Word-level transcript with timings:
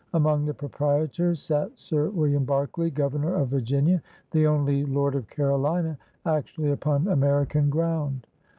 Among 0.15 0.47
the 0.47 0.53
Proprietors 0.55 1.43
sat 1.43 1.77
Sir 1.77 2.09
William 2.09 2.43
Berkeley, 2.43 2.89
Governor 2.89 3.35
of 3.35 3.49
Virginia, 3.49 4.01
the 4.31 4.47
only 4.47 4.83
lord 4.83 5.13
of 5.13 5.27
Carolina 5.29 5.95
actually 6.25 6.71
upon 6.71 7.07
American 7.07 7.69
ground. 7.69 8.25